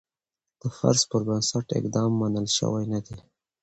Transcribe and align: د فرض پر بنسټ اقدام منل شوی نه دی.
د 0.61 0.61
فرض 0.77 1.01
پر 1.09 1.21
بنسټ 1.27 1.67
اقدام 1.79 2.11
منل 2.19 2.47
شوی 2.57 2.85
نه 2.93 2.99
دی. 3.05 3.17